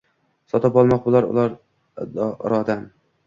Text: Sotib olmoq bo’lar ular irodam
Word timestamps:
Sotib 0.53 0.79
olmoq 0.83 1.03
bo’lar 1.09 1.27
ular 1.33 1.53
irodam 2.29 2.81